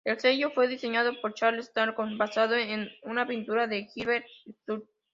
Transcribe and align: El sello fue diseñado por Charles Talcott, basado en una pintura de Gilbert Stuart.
El 0.03 0.19
sello 0.19 0.49
fue 0.49 0.67
diseñado 0.67 1.11
por 1.21 1.35
Charles 1.35 1.73
Talcott, 1.73 2.17
basado 2.17 2.55
en 2.55 2.89
una 3.03 3.27
pintura 3.27 3.67
de 3.67 3.85
Gilbert 3.85 4.25
Stuart. 4.63 4.85